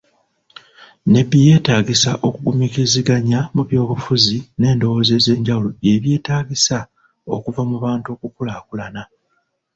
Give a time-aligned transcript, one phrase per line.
[1.13, 6.77] Nebbi yeetaagisa okugumiikiriziganya mu by'obufuzi n'endowooza ez'enjawulo bye byetaagisa
[7.35, 9.01] okuva mu bantu okukulaakulana.